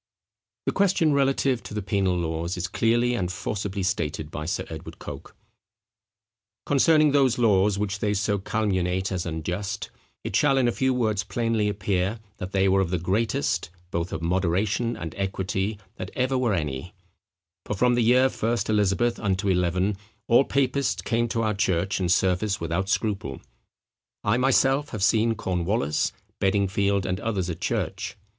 [0.65, 4.97] The question relative to the penal laws is clearly and forcibly stated by Sir Edward
[4.97, 5.35] Coke:
[6.65, 9.91] "Concerning those laws, which they so calumniate as unjust,
[10.23, 14.11] it shall in a few words plainly appear, that they were of the greatest, both
[14.11, 16.95] of moderation and equity, that ever were any:
[17.67, 19.19] for from the year I Eliz.
[19.19, 19.95] unto XI.
[20.27, 23.39] all papists came to our church and service without scruple.
[24.23, 28.17] I myself have seen Cornewallis, Beddingfield, and others at church.